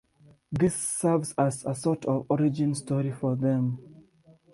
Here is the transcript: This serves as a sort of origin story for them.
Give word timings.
This 0.51 0.73
serves 0.75 1.33
as 1.37 1.63
a 1.63 1.75
sort 1.75 2.05
of 2.05 2.25
origin 2.27 2.73
story 2.73 3.11
for 3.11 3.35
them. 3.35 3.77